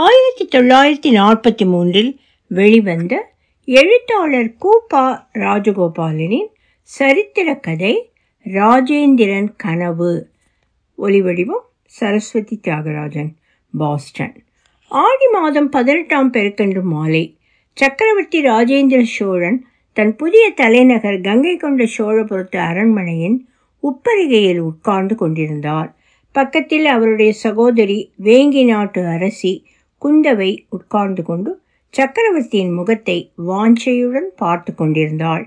[0.00, 3.32] ஆயிரத்தி தொள்ளாயிரத்தி நாற்பத்தி மூன்றில் வெளிவந்த
[3.64, 6.46] எழுத்தாளர் கூபா ராஜகோபாலனின்
[6.82, 8.12] சரித்திர கதை
[8.44, 10.28] ராஜேந்திரன் கனவு.
[10.98, 13.28] ஒலிவடிவம் சரஸ்வதி தியாகராஜன்
[13.78, 14.44] பாஸ்டன்.
[14.88, 17.36] ஆடி மாதம் பதினெட்டாம் பெருக்கன்று மாலை
[17.72, 23.48] சக்கரவர்த்தி ராஜேந்திர சோழன் தன் புதிய தலைநகர் கங்கை கொண்ட சோழபுரத்து அரண்மனையின்
[23.82, 25.96] உப்பரிகையில் உட்கார்ந்து கொண்டிருந்தார்.
[26.32, 29.66] பக்கத்தில் அவருடைய சகோதரி வேங்கி நாட்டு அரசி
[30.04, 31.60] குந்தவை உட்கார்ந்து கொண்டு
[31.94, 35.44] சக்கரவர்த்தியின் முகத்தை வாஞ்சையுடன் பார்த்து கொண்டிருந்தாள்.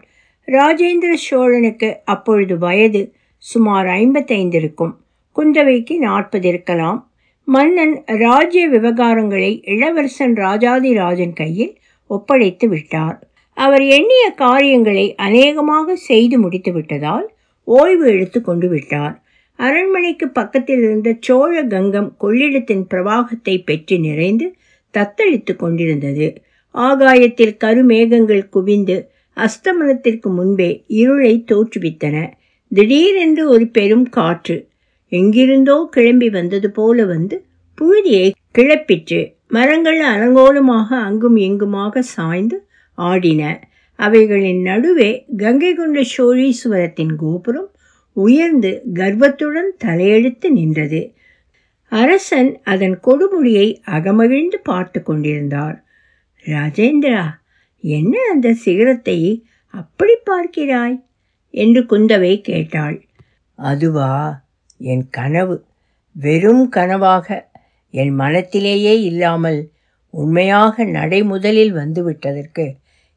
[0.47, 3.01] ராஜேந்திர சோழனுக்கு அப்பொழுது வயது
[3.37, 4.93] சுமார் ஐம்பத்தைந்து இருக்கும்.
[5.35, 6.99] குந்தவைக்கு நாற்பது இருக்கலாம்.
[7.47, 11.73] மன்னன் ராஜ்ய விவகாரங்களை இளவரசன் ராஜாதிராஜன் கையில்
[12.07, 13.17] ஒப்படைத்து விட்டார்.
[13.57, 17.27] அவர் எண்ணிய காரியங்களை அநேகமாக செய்து முடித்து விட்டதால்
[17.63, 19.15] ஓய்வு எடுத்து கொண்டு விட்டார்.
[19.59, 24.47] அரண்மனைக்கு பக்கத்தில் இருந்த சோழ கங்கம் கொள்ளிடத்தின் பிரவாகத்தை பெற்று நிறைந்து
[24.93, 26.27] தத்தளித்து கொண்டிருந்தது.
[26.75, 28.97] ஆகாயத்தில் கருமேகங்கள் குவிந்து
[29.37, 30.69] அஸ்தமனத்திற்கு முன்பே
[31.01, 32.15] இருளை தோற்றுவித்தன.
[32.71, 34.57] திடீரென்று ஒரு பெரும் காற்று
[35.11, 37.35] எங்கிருந்தோ கிளம்பி வந்தது போல வந்து
[37.77, 39.21] புழுதியை கிளப்பிற்று.
[39.47, 42.57] மரங்கள் அலங்கோலமாக அங்கும் இங்குமாக சாய்ந்து
[42.97, 43.41] ஆடின.
[43.99, 47.69] அவைகளின் நடுவே கங்கை கொண்ட சோழீஸ்வரத்தின் கோபுரம்
[48.15, 51.01] உயர்ந்து கர்வத்துடன் தலையெடுத்து நின்றது.
[51.91, 55.83] அரசன் அதன் கொடுமுடியை அகமகிழ்ந்து பார்த்து கொண்டிருந்தார்.
[56.45, 57.23] ராஜேந்திரா
[57.79, 61.03] என்ன அந்த சிகரத்தை அப்படி பார்க்கிறாய்?
[61.49, 63.05] என்று குந்தவை கேட்டாள்.
[63.55, 64.43] அதுவா
[64.77, 65.65] என் கனவு.
[66.11, 67.45] வெறும் கனவாக
[67.89, 69.71] என் மனத்திலேயே இல்லாமல்
[70.09, 72.65] உண்மையாக நடைமுதலில் வந்துவிட்டதற்கு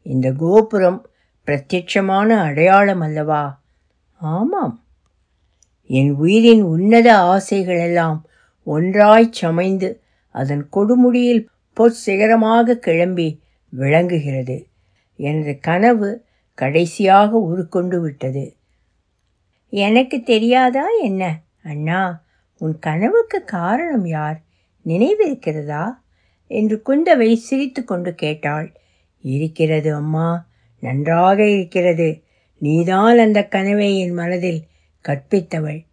[0.02, 1.00] இந்த கோபுரம்
[1.46, 3.60] பிரத்யட்சமான அடையாளம் அல்லவா?
[4.20, 4.82] ஆமாம்.
[5.89, 8.20] என் உயிரின் உன்னத ஆசைகளெல்லாம்
[8.62, 9.98] ஒன்றாய் சமைந்து
[10.31, 14.66] அதன் கொடுமுடியில் பொற்சிகரமாக கிளம்பி விளங்குகிறது.
[15.16, 18.56] எனது கனவு கடைசியாக உருக்கொண்டு விட்டது.
[19.69, 21.41] எனக்கு தெரியாதா என்ன?
[21.65, 22.25] அண்ணா
[22.59, 24.41] உன் கனவுக்கு காரணம் யார்?
[24.87, 25.94] நினைவிருக்கிறதா?
[26.47, 28.72] என்று குந்தவை சிரித்து கொண்டு கேட்டாள்.
[29.20, 30.47] இருக்கிறது அம்மா.
[30.81, 32.22] நன்றாக இருக்கிறது.
[32.59, 34.65] நீதான் அந்த கனவை என் மனதில்
[35.08, 35.86] கற்பித்தவள்.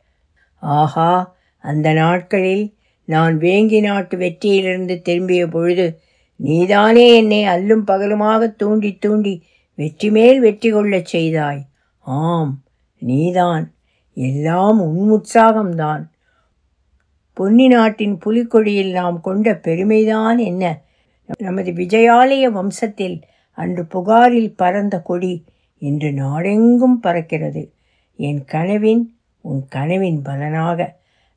[0.59, 5.99] ஆஹா அந்த நாட்களில் நான் வேங்கி நாட்டு வெற்றியிலிருந்து திரும்பிய பொழுது
[6.35, 9.43] நீதானே என்னை அல்லும் பகலுமாக தூண்டி தூண்டி
[9.75, 11.61] வெற்றி மேல் வெற்றி கொள்ளச் செய்தாய்.
[11.99, 12.63] ஆம்
[12.99, 13.73] நீதான்.
[14.13, 16.03] எல்லாம் உன் உற்சாகம்தான்.
[17.33, 20.81] பொன்னி நாட்டின் புலிக்கொடியில் நாம் கொண்ட பெருமைதான் என்ன?
[21.37, 23.21] நமது விஜயாலய வம்சத்தில்
[23.51, 25.45] அன்று புகாரில் பறந்த கொடி
[25.77, 27.74] இன்று நாடெங்கும் பறக்கிறது.
[28.15, 29.03] என் கனவின்
[29.41, 30.79] உன் கனவின் பலனாக.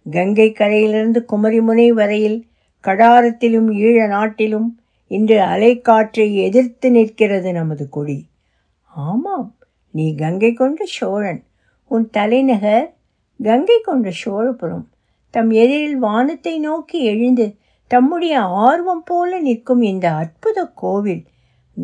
[0.07, 2.47] கங்கை கரையிலிருந்து குமரிமுனை வரையில்
[2.85, 8.19] கடாரத்திலும் ஈழ நாட்டிலும் இன்று அலைக்காற்றை எதிர்த்து நிற்கிறது நமது கொடி.
[8.87, 9.57] ஆமாம்
[9.91, 11.43] நீ கங்கை கொண்ட சோழன்.
[11.85, 12.95] உன் தலைநகர்
[13.43, 14.87] கங்கை கொண்ட சோழபுரம்.
[15.31, 17.57] தம் எதிரில் வானத்தை நோக்கி எழுந்து
[17.87, 21.25] தம்முடைய ஆர்வம் போல நிற்கும் இந்த அற்புத கோவில்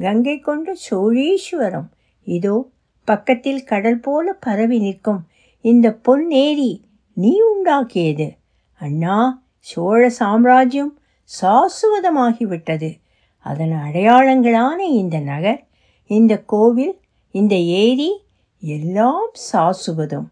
[0.00, 1.88] கங்கை கொண்ட சோழீஸ்வரம்.
[2.25, 2.56] இதோ
[3.05, 5.27] பக்கத்தில் கடல் போல பரவி நிற்கும்.
[5.61, 6.81] இந்த பொன்னேரி
[7.13, 8.31] நீ உண்டாக்கியது.
[8.79, 10.99] அண்ணா சோழ சாம்ராஜ்யம்
[11.43, 13.01] சாசுவதமாகிவிட்டது.
[13.39, 15.67] அதன் அடையாளங்களான இந்த நகர்
[16.07, 17.01] இந்த கோவில்
[17.31, 18.23] இந்த ஏரி
[18.61, 20.29] எல்லாம் சாசுவதம்.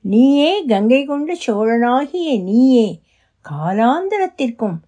[0.00, 3.00] நீயே கங்கை கொண்ட சோழனாகிய நீயே
[3.50, 4.78] காலாந்தரத்திற்கும்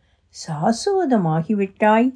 [0.48, 2.14] சாசுவதமாகிவிட்டாய்.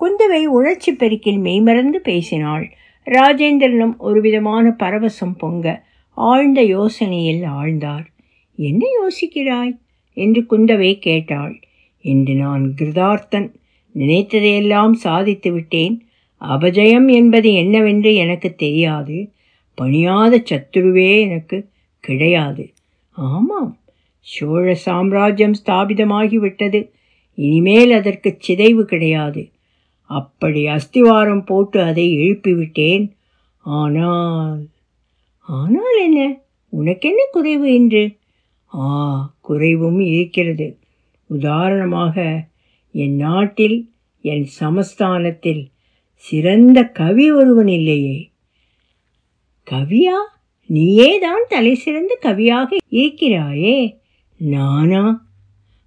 [0.00, 2.70] குந்தவை உணர்ச்சி பெருக்கில் மெய்மறந்து பேசினாள்.
[3.06, 8.04] ராஜேந்திரனும் ஒருவிதமான பரவசம் பொங்க ஆழ்ந்த யோசனையில் ஆழ்ந்தார்.
[8.56, 9.78] என்ன யோசிக்கிறாய்?
[10.12, 11.60] என்று குந்தவை கேட்டாள்.
[12.00, 13.52] இன்று நான் கிருதார்த்தன்.
[13.94, 16.06] நினைத்ததையெல்லாம் சாதித்து விட்டேன்.
[16.40, 19.30] அபஜயம் என்பது என்னவென்று எனக்கு தெரியாது.
[19.74, 21.68] பணியாத சத்துருவே எனக்கு
[22.00, 22.72] கிடையாது.
[23.10, 23.78] ஆமாம்.
[24.20, 26.90] சோழ சாம்ராஜ்யம் ஸ்தாபிதமாகிவிட்டது.
[27.34, 29.48] இனிமேல் அதற்கு சிதைவு கிடையாது.
[30.04, 33.10] அப்படி அஸ்திவாரம் போட்டு அதை எழுப்பிவிட்டேன்.
[33.58, 34.66] ஆனால்
[35.40, 36.40] ஆனால் என்ன?
[36.68, 38.16] உனக்கென்ன குறைவு என்று?
[38.74, 40.78] ஆ குறைவும் இருக்கிறது.
[41.26, 42.46] உதாரணமாக
[42.90, 43.90] என் நாட்டில்
[44.20, 45.70] என் சமஸ்தானத்தில்
[46.14, 48.30] சிறந்த கவி ஒருவன் இல்லையே.
[49.70, 50.16] கவியா?
[50.66, 53.98] நீயே தான் தலை சிறந்த கவியாக இருக்கிறாயே.
[54.36, 55.26] நானா?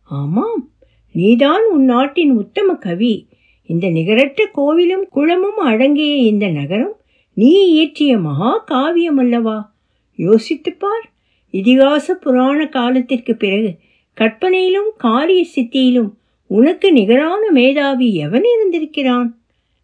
[0.04, 0.72] ஆமாம்
[1.12, 3.28] நீதான் உன் நாட்டின் உத்தம கவி.
[3.68, 6.96] இந்த நிகரற்ற கோவிலும் குளமும் அடங்கிய இந்த நகரம்
[7.34, 9.74] நீ இயற்றிய மகா காவியம் அல்லவா?
[10.16, 11.12] யோசித்துப் பார்.
[11.52, 13.76] இதிகாச புராண காலத்திற்கு பிறகு
[14.14, 16.12] கற்பனையிலும் காரிய சித்தியிலும்
[16.48, 19.38] உனக்கு நிகரான மேதாவி எவன் இருந்திருக்கிறான்?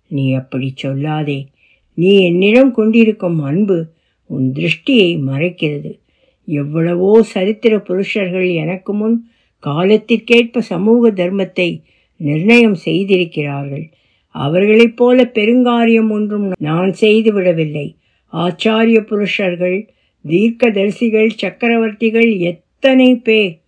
[0.08, 1.46] நீ அப்படி சொல்லாதே.
[1.94, 3.86] நீ என்னிடம் கொண்டிருக்கும் அன்பு
[4.26, 6.00] உன் திருஷ்டியை மறைக்கிறது.
[6.46, 9.28] எவ்வளவோ சரித்திர புருஷர்கள் எனக்கு முன்
[9.66, 11.82] காலத்திற்கேற்ப சமூக தர்மத்தை
[12.24, 13.90] நிர்ணயம் செய்திருக்கிறார்கள்.
[14.28, 17.96] அவர்களைப் போல பெருங்காரியம் ஒன்றும் நான் செய்துவிடவில்லை.
[18.34, 19.90] ஆச்சாரிய புருஷர்கள்
[20.28, 23.60] தீர்க்கதரிசிகள் சக்கரவர்த்திகள் எத்தனை பேர்?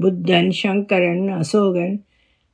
[0.00, 1.98] புத்தன் சங்கரன் அசோகன்.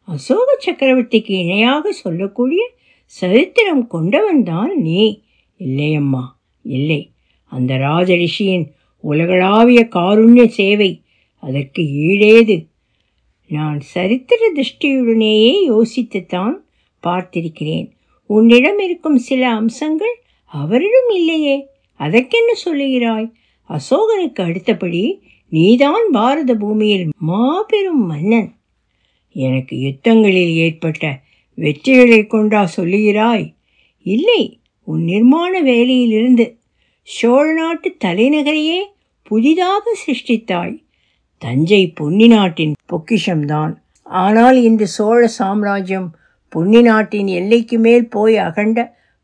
[0.04, 2.70] அசோக சக்கரவர்த்திக்கு இணையாக சொல்லக்கூடிய
[3.04, 5.22] சரித்திரம் கொண்டவன்தான் நீ.
[5.58, 6.22] இல்லையம்மா
[6.62, 7.10] இல்லை.
[7.44, 8.66] அந்த ராஜரிஷியின்
[9.00, 11.02] உலகளாவிய காருண்ய சேவை
[11.36, 12.69] அதற்கு ஈடேது.
[13.50, 16.52] நான் சரித்திர திருஷ்டியுடனேயே யோசித்துத்தான்
[17.02, 17.90] பார்த்திருக்கிறேன்.
[18.26, 21.66] உன்னிடம் இருக்கும் சில அம்சங்கள் அவரிடம் இல்லையே.
[21.94, 23.32] அதற்கென்ன சொல்லுகிறாய்?
[23.68, 28.54] அசோகனுக்கு அடுத்தபடி நீதான் பாரத பூமியில் மாபெரும் மன்னன்.
[29.32, 31.20] எனக்கு யுத்தங்களில் ஏற்பட்ட
[31.56, 33.54] வெற்றிகளை கொண்டா சொல்லுகிறாய்?
[34.02, 36.56] இல்லை உன் நிர்மாண வேலையிலிருந்து.
[37.02, 38.78] சோழ நாட்டு தலைநகரையே
[39.22, 40.82] புதிதாக சிருஷ்டித்தாய்.
[41.42, 43.72] தஞ்சை பொன்னி நாட்டின் பொக்கிஷம்தான்.
[44.06, 46.08] ஆனால் இன்று சோழ சாம்ராஜ்யம்
[46.48, 48.78] பொன்னி நாட்டின் எல்லைக்கு மேல் போய் அகண்ட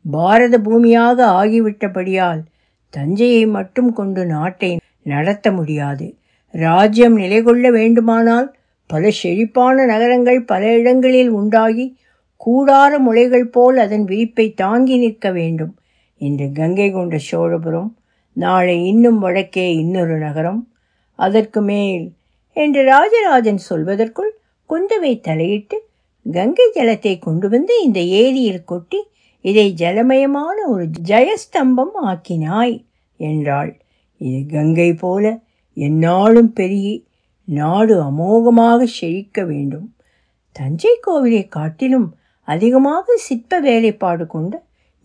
[0.05, 2.43] பாரத பூமியாக ஆகிவிட்டபடியால்
[2.91, 4.71] தஞ்சையை மட்டும் கொண்டு நாட்டை
[5.03, 6.07] நடத்த முடியாது.
[6.51, 8.49] ராஜ்யம் நிலை கொள்ள வேண்டுமானால்
[8.87, 11.87] பல செழிப்பான நகரங்கள் பல இடங்களில் உண்டாகி
[12.41, 15.75] கூடார முளைகள் போல் அதன் விரிப்பை தாங்கி நிற்க வேண்டும்.
[16.21, 17.91] இன்று கங்கை கொண்ட சோழபுரம்
[18.37, 20.61] நாளை இன்னும் வடக்கே இன்னொரு நகரம்
[21.19, 22.05] அதற்கு மேல்
[22.57, 24.33] என்று ராஜராஜன் சொல்வதற்குள்
[24.71, 25.77] குந்தவை தலையிட்டு
[26.27, 29.01] கங்கை ஜலத்தை கொண்டு வந்து இந்த ஏரியில் கொட்டி
[29.45, 32.77] இதை ஜலமயமான ஒரு ஜெயஸ்தம்பம் ஆக்கினாய்
[33.21, 33.73] என்றாள்.
[34.21, 35.25] இது கங்கை போல
[35.77, 36.95] எந்நாளும் பெருகி
[37.49, 39.89] நாடு அமோகமாக செழிக்க வேண்டும்.
[40.57, 42.09] தஞ்சை கோவிலை காட்டிலும்
[42.49, 44.55] அதிகமாக சிற்ப வேலைப்பாடு கொண்ட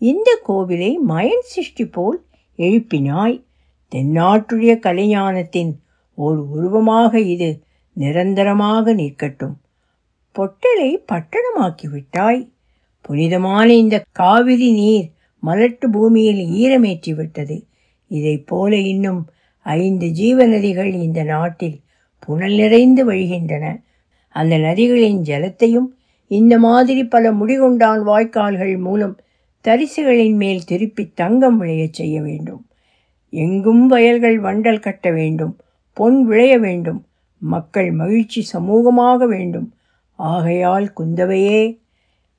[0.00, 2.18] இந்த கோவிலை மயன் சிருஷ்டி போல்
[2.58, 3.36] எழுப்பினாய்.
[3.92, 5.72] தென்னாட்டுடைய கலைஞானத்தின்
[6.24, 7.48] ஓர் உருவமாக இது
[7.96, 9.56] நிரந்தரமாக நிற்கட்டும்.
[10.36, 12.42] பொட்டலை பட்டணமாக்கிவிட்டாய்.
[13.04, 15.08] புனிதமான இந்த காவிரி நீர்
[15.42, 17.56] மலட்டு பூமியில் ஈரமேற்றி விட்டது
[18.10, 19.20] இதைப் போல இன்னும்
[19.66, 21.76] ஐந்து ஜீவ நதிகள் இந்த நாட்டில்
[22.26, 23.66] புனல் நிறைந்து வழிகின்றன.
[24.36, 25.88] அந்த நதிகளின் ஜலத்தையும்
[26.30, 29.14] இந்த மாதிரி பல முடிகொண்டான் வாய்க்கால்கள் மூலம்
[29.64, 32.62] தரிசுகளின் மேல் திருப்பி தங்கம் விளையச் செய்ய வேண்டும்.
[33.32, 35.54] எங்கும் வயல்கள் வண்டல் கட்ட வேண்டும்.
[35.92, 37.06] பொன் விளைய வேண்டும்.
[37.38, 39.74] மக்கள் மகிழ்ச்சி சமூகமாக வேண்டும்.
[40.16, 41.78] ஆகையால் குந்தவையே.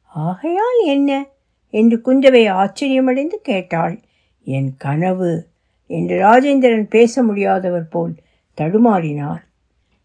[0.05, 1.27] ஆகையால் என்ன?
[1.69, 3.99] என்று குந்தவை ஆச்சரியமடைந்து கேட்டாள்.
[4.43, 5.47] என் கனவு
[5.87, 8.15] என்று ராஜேந்திரன் பேச முடியாதவர் போல்
[8.61, 9.41] தடுமாறினார்.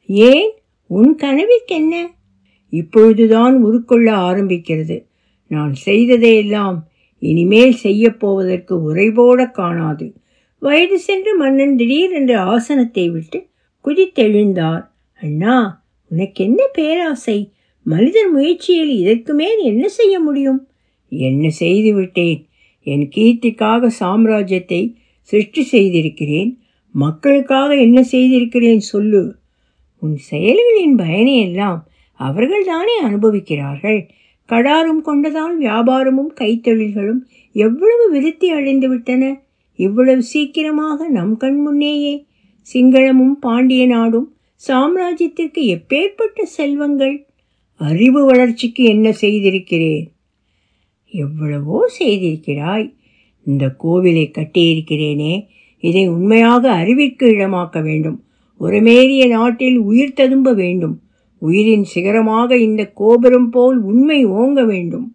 [0.06, 0.54] ஏன்?
[0.86, 2.06] உன் கனவிற்கென்ன?
[2.68, 5.06] இப்பொழுதுதான் உருக்கொள்ள ஆரம்பிக்கிறது.
[5.46, 6.78] நான் செய்ததையெல்லாம்
[7.18, 10.14] இனிமேல் செய்யப்போவதற்கு உரைபோட காணாது.
[10.58, 13.46] வயது சென்று மன்னன் திடீரென்று ஆசனத்தை விட்டு
[13.84, 14.82] குதித்தெழுந்தார்.
[15.20, 17.52] அண்ணா உனக்கு என்ன பேராசை?
[17.82, 20.68] மனிதர் முயற்சியில் இதற்கு மேல் என்ன செய்ய முடியும்?
[21.08, 22.48] என்ன செய்து விட்டேன்.
[22.82, 26.58] என் கீர்த்திக்காக சாம்ராஜ்யத்தை சிருஷ்டி செய்திருக்கிறேன்.
[26.90, 29.34] மக்களுக்காக என்ன செய்திருக்கிறேன் சொல்லு.
[29.98, 31.88] உன் செயல்களின் பயனை எல்லாம்
[32.20, 34.08] அவர்கள்தானே அனுபவிக்கிறார்கள்.
[34.48, 37.20] கடாரும் கொண்டதால் வியாபாரமும் கைத்தொழில்களும்
[37.52, 39.40] எவ்வளவு விருத்தி அடைந்து விட்டன?
[39.78, 42.14] இவ்வளவு சீக்கிரமாக நம் கண் முன்னேயே
[42.74, 44.28] சிங்களமும் பாண்டிய நாடும்
[44.68, 47.16] சாம்ராஜ்யத்திற்கு எப்பேற்பட்ட செல்வங்கள்?
[47.80, 50.06] அறிவு வளர்ச்சிக்கு என்ன செய்திருக்கிறேன்?
[51.12, 52.86] எவ்வளவோ செய்திருக்கிறாய்.
[53.44, 55.34] இந்த கோவிலை கட்டியிருக்கிறேனே.
[55.80, 58.18] இதை உண்மையாக அறிவிற்கு இடமாக்க வேண்டும்.
[58.60, 60.96] உரமேறிய நாட்டில் உயிர் ததும்ப வேண்டும்.
[61.42, 65.06] உயிரின் சிகரமாக இந்த கோபுரம் போல் உண்மை ஓங்க வேண்டும்.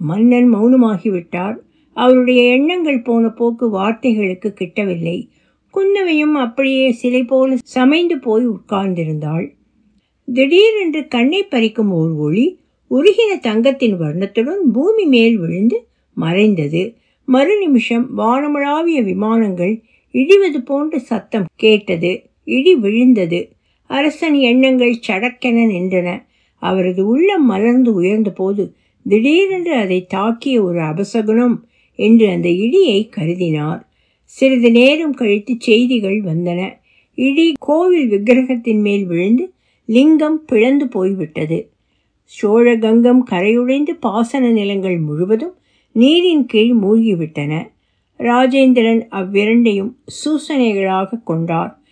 [0.00, 1.56] மன்னன் மௌனமாகிவிட்டார்.
[1.94, 5.18] அவருடைய எண்ணங்கள் போன போக்கு வார்த்தைகளுக்கு கிட்டவில்லை.
[5.74, 9.46] குந்தவையும் அப்படியே சிலை போல சமைந்து போய் உட்கார்ந்திருந்தாள்.
[10.28, 12.44] திடீரென்று கண்ணை பறிக்கும் ஓர் ஒளி
[12.90, 15.78] உருகின தங்கத்தின் வர்ணத்துடன் பூமி மேல் விழுந்து
[16.16, 16.82] மறைந்தது.
[17.28, 19.74] மறு நிமிஷம் வானமளாவிய விமானங்கள்
[20.14, 22.12] இடிவது போன்ற சத்தம் கேட்டது.
[22.44, 23.40] இடி விழுந்தது.
[23.90, 26.08] அரசன் எண்ணங்கள் சடக்கென நின்றன.
[26.62, 28.74] அவரது உள்ளம் மலர்ந்து உயர்ந்த போது
[29.06, 31.56] திடீரென்று அதை தாக்கிய ஒரு அபசகுணம்
[31.94, 33.80] என்று அந்த இடியை கருதினார்.
[34.24, 36.72] சிறிது நேரம் கழித்து செய்திகள் வந்தன.
[37.14, 39.52] இடி கோவில் விக்கிரகத்தின் மேல் விழுந்து
[39.86, 41.70] லிங்கம் பிளந்து போய்விட்டது.
[42.42, 45.54] சோழகங்கம் கரையுடைந்து பாசன நிலங்கள் முழுவதும்
[45.92, 47.72] நீரின் கீழ் மூழ்கிவிட்டன.
[48.18, 51.82] ராஜேந்திரன் அவ்விரண்டையும் சூசனைகளாக கொண்டார்.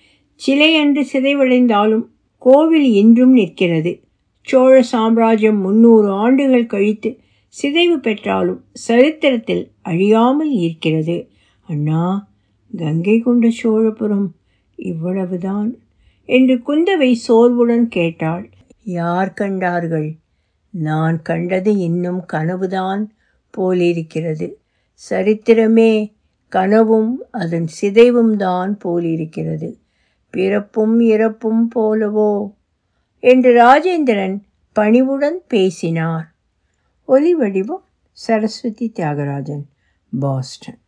[0.47, 2.05] சிலையன்று சிதைவடைந்தாலும்
[2.39, 4.01] கோவில் இன்றும் நிற்கிறது.
[4.41, 7.19] சோழ சாம்ராஜ்யம் முன்னூறு ஆண்டுகள் கழித்து
[7.53, 11.29] சிதைவு பெற்றாலும் சரித்திரத்தில் அழியாமல் இருக்கிறது.
[11.69, 12.29] அண்ணா
[12.77, 14.27] கங்கை கொண்ட சோழபுரம்
[14.77, 15.79] இவ்வளவுதான்
[16.25, 18.51] என்று குந்தவை சோர்வுடன் கேட்டாள்.
[18.85, 20.15] யார் கண்டார்கள்?
[20.71, 23.11] நான் கண்டது இன்னும் கனவுதான்
[23.51, 24.61] போலிருக்கிறது.
[25.11, 26.13] சரித்திரமே
[26.49, 29.79] கனவும் அதன் சிதைவும் தான் போலிருக்கிறது.
[30.31, 32.53] பிறப்பும் இறப்பும் போலவோ?
[33.21, 34.41] என்று ராஜேந்திரன்
[34.73, 36.32] பணிவுடன் பேசினார்.
[37.13, 37.85] ஒலி வடிவம்
[38.19, 39.65] சரஸ்வதி தியாகராஜன்
[40.13, 40.82] பாஸ்டன்